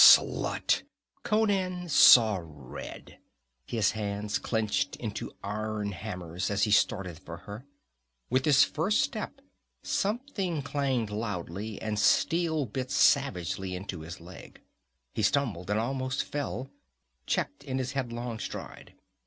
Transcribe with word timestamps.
"Slut!" 0.03 0.81
Conan 1.21 1.87
saw 1.87 2.39
red. 2.43 3.19
His 3.67 3.91
hands 3.91 4.39
clenched 4.39 4.95
into 4.95 5.31
iron 5.43 5.91
hammers 5.91 6.49
as 6.49 6.63
he 6.63 6.71
started 6.71 7.19
for 7.19 7.37
her. 7.45 7.67
With 8.27 8.45
his 8.45 8.63
first 8.63 9.01
step 9.01 9.41
something 9.83 10.63
clanged 10.63 11.11
loudly 11.11 11.79
and 11.79 11.99
steel 11.99 12.65
bit 12.65 12.89
savagely 12.89 13.75
into 13.75 13.99
his 13.99 14.19
leg. 14.19 14.61
He 15.13 15.21
stumbled 15.21 15.69
and 15.69 15.79
almost 15.79 16.23
fell, 16.23 16.71
checked 17.27 17.63
in 17.63 17.77
his 17.77 17.91
headlong 17.91 18.39
stride. 18.39 18.95